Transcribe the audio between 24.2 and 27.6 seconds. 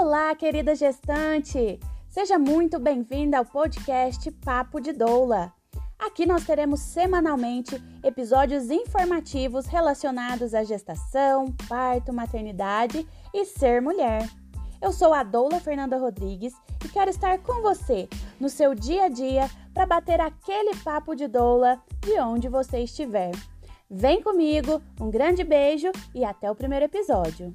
comigo, um grande beijo e até o primeiro episódio.